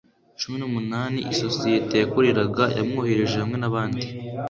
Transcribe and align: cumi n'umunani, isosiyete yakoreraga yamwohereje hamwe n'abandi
cumi 0.39 0.55
n'umunani, 0.59 1.19
isosiyete 1.33 1.95
yakoreraga 1.97 2.63
yamwohereje 2.77 3.35
hamwe 3.41 3.57
n'abandi 3.59 4.05